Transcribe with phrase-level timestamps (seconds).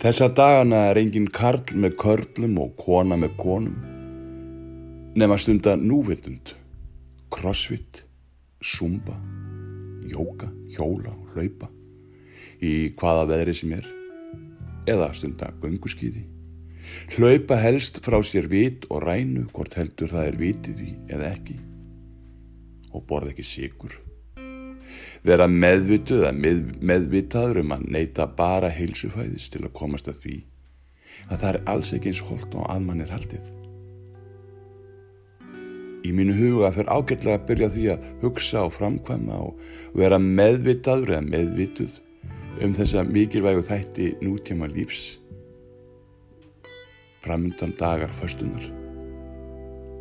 [0.00, 3.74] Þessa dagana er engin karl með körlum og kona með konum
[5.20, 6.54] nema stunda núvitund,
[7.28, 8.00] crossfit,
[8.64, 9.18] zumba,
[10.08, 11.68] jóka, hjóla og hlaupa
[12.64, 13.92] í hvaða veðri sem er
[14.88, 16.24] eða stunda gönguskýði.
[17.18, 21.60] Hlaupa helst frá sér vit og rænu hvort heldur það er vitið í eða ekki
[22.96, 24.00] og borð ekki sigur.
[25.26, 30.36] Vera meðvituð eða með, meðvitaður um að neyta bara heilsufæðis til að komast að því
[31.30, 33.48] að það er alls ekki eins holt og að mann er haldið.
[36.00, 39.60] Í mínu huga fyrir ágætlega að byrja því að hugsa og framkvæma og
[40.00, 41.98] vera meðvitaður eða meðvituð
[42.64, 45.18] um þessa mikilvægu þætti nútíma lífs
[47.20, 48.64] framundan dagar föstunar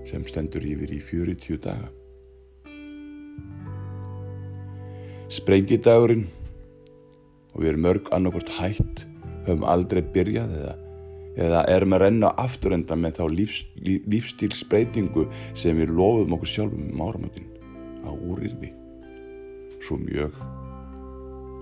[0.07, 1.98] sem stendur yfir í 40 daga.
[5.29, 6.25] Sprengidagurinn
[7.53, 9.03] og við erum mörg annarkort hætt,
[9.45, 10.71] höfum aldrei byrjað eða,
[11.45, 16.87] eða erum að renna afturenda með þá lífs, líf, lífstílsbreytingu sem við lofum okkur sjálfum
[16.89, 17.45] um áramöndin
[18.01, 18.71] á úrýrði.
[19.79, 20.33] Svo mjög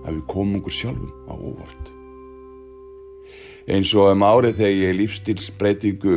[0.06, 1.92] að við komum okkur sjálfum á óvart.
[3.68, 6.16] Eins og um árið þegar ég lífstílsbreytingu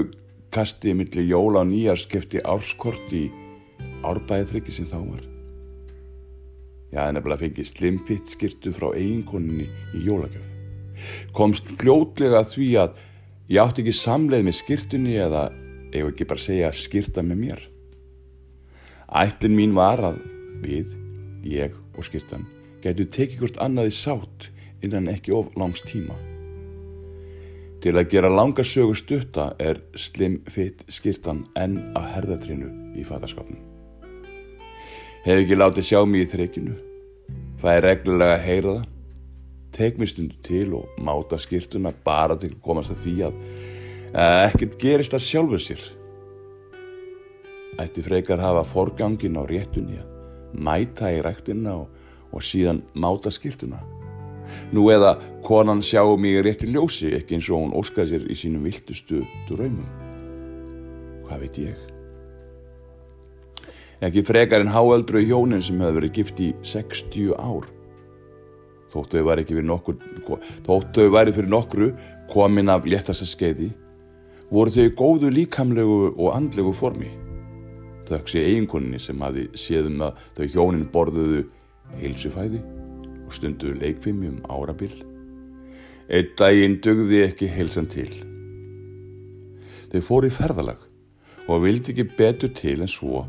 [0.55, 3.27] kastið millir jóla og nýjar skefti árskort í
[4.07, 5.30] árbæðiðryggi sem þá var.
[6.91, 10.47] Ég hafði nefnilega fengið slimfitt skirtu frá eiginkoninni í jólagjöf.
[11.35, 12.97] Komst gljótlega því að
[13.51, 15.45] ég átti ekki samleið með skirtunni eða
[15.91, 17.61] ef ekki bara segja skirta með mér.
[19.21, 20.19] Ætlin mín var að
[20.63, 20.91] við,
[21.47, 22.45] ég og skirtan
[22.81, 24.49] getur tekið hvort annaði sátt
[24.81, 26.15] innan ekki of langs tíma.
[27.81, 33.61] Til að gera langa sögu stutta er slimfitt skirtan enn að herðatrinu í fattaskapnum.
[35.21, 36.75] Hef ekki látið sjá mig í þreikinu.
[37.61, 38.87] Það er reglulega að heyra það.
[39.71, 43.35] Tek mér stundu til og máta skýrtuna bara til að komast að því að
[44.47, 45.83] ekkert gerist að sjálfur sér.
[47.79, 50.09] Ætti frekar hafa forgangin á réttunni að
[50.57, 51.87] mæta í rættina og,
[52.33, 53.77] og síðan máta skýrtuna.
[54.73, 55.13] Nú eða
[55.45, 59.85] konan sjáu mig rétti ljósi ekki eins og hún óskaði sér í sínum viltustu draumum.
[61.29, 61.91] Hvað veit ég?
[64.01, 67.67] Ekki frekar en háöldru hjónin sem hefur verið gift í 60 ár.
[68.89, 69.97] Þóttu þau væri fyrir nokkru,
[71.13, 71.89] væri fyrir nokkru
[72.31, 73.69] komin af léttasta skeiði,
[74.49, 77.11] voru þau góðu líkamlegu og andlegu formi.
[78.09, 81.43] Þauks í eiginkunni sem hafi séðum að þau hjónin borðuðu
[81.99, 82.63] heilsufæði
[83.27, 84.95] og stunduðu leikfimi um árabil.
[86.09, 88.09] Eitt daginn dugði ekki heilsan til.
[89.93, 90.81] Þau fóru í ferðalag
[91.45, 93.27] og vildi ekki betur til en svo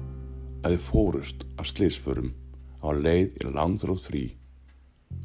[0.62, 2.31] að þið fórust af sliðsförum
[2.83, 4.23] á leið í langþróð frí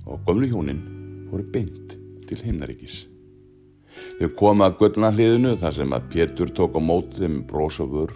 [0.07, 0.81] og gömlu hjónin
[1.31, 1.95] voru beint
[2.27, 3.05] til himnaríkis.
[4.19, 8.13] Þau koma að gullna hliðinu þar sem að Pétur tók á mótið þeim brósofur.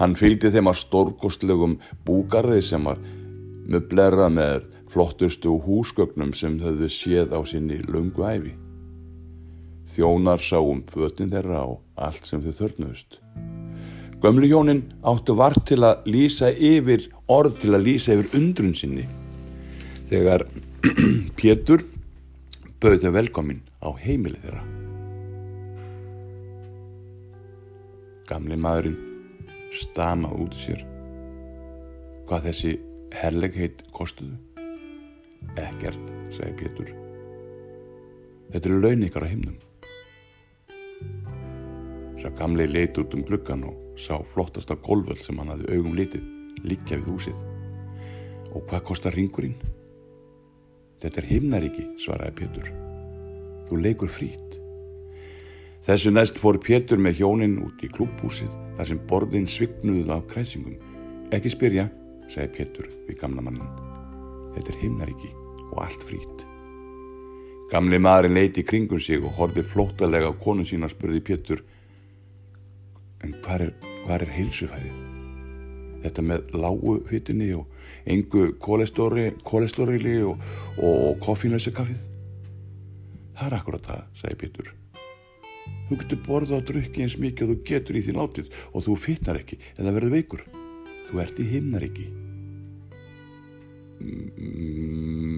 [0.00, 3.00] Hann fylgdi þeim að stórkostlegum búgarði sem var
[3.68, 8.54] möblerað með flottustu húsgögnum sem þauðu séð á sinni lungu æfi.
[9.92, 11.68] Þjónar sá um fötin þeirra á
[12.08, 13.20] allt sem þau þörnuðust.
[14.18, 19.04] Gömlu hjónin áttu vart til að lýsa yfir, orð til að lýsa yfir undrun sinni
[20.10, 20.42] þegar
[21.38, 21.84] Pétur
[22.82, 24.64] bauð þau velkomin á heimili þeirra.
[28.26, 28.98] Gamli maðurinn
[29.70, 30.82] stama út sér
[32.26, 32.74] hvað þessi
[33.22, 34.34] herlegheit kostuðu.
[35.54, 36.02] Ekkert,
[36.34, 36.90] segi Pétur.
[38.50, 39.58] Þetta eru laun ykkar á himnum.
[42.18, 46.24] Sá gamli leit út um gluggan og sá flottasta golvöld sem hann hafði augum litið
[46.64, 47.40] líkja við húsið.
[48.54, 49.58] Og hvað kostar ringurinn?
[51.02, 52.70] Þetta er himnaríki, svaraði Pétur.
[53.68, 54.56] Þú leikur frít.
[55.86, 60.76] Þessu næst fór Pétur með hjónin út í klúbhúsið þar sem borðin svignuðuð af kræsingum.
[61.34, 61.86] Ekki spyrja,
[62.30, 63.70] segi Pétur við gamla mannin.
[64.56, 65.32] Þetta er himnaríki
[65.70, 66.44] og allt frít.
[67.68, 71.64] Gamli maðurinn leiti kringum sig og horfið flótalega á konu sína og spurði Pétur
[73.24, 73.72] en hvað er,
[74.08, 75.00] hvað er heilsufæðið?
[76.00, 77.66] Þetta með lágu fytinni og
[78.08, 80.44] engu kólestóriðli og,
[80.80, 82.00] og, koffínlösa kaffið?
[83.36, 84.70] Það er akkurat það, segi Pétur.
[85.88, 88.96] Þú getur borða og drukki eins mikið og þú getur í því látið og þú
[89.04, 90.44] fytnar ekki eða verður veikur.
[91.08, 92.08] Þú ert í himnar ekki.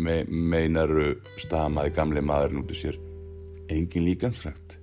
[0.06, 3.00] Me, meinaru stamaði gamle maðurinn út í sér.
[3.70, 4.79] Engin líkansrækt.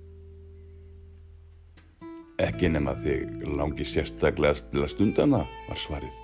[2.58, 5.38] Ekki nema þig langi sérstaklega til að stundana
[5.68, 6.14] var svarið.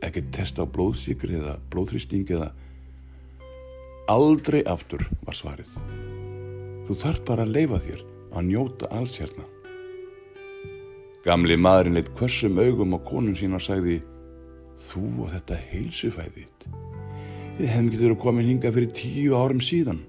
[0.00, 2.46] Ekki testa á blóðsíkri eða blóðhrýsting eða
[4.08, 5.74] aldrei aftur var svarið.
[6.88, 8.00] Þú þarf bara að leifa þér
[8.32, 9.44] að njóta alls hérna.
[11.28, 13.98] Gamli maðurinn leitt hversum augum á konun sín og sagði
[14.88, 16.64] Þú og þetta heilsufæðið.
[17.58, 20.00] Þið hefum getið verið komin hinga fyrir tíu árum síðan.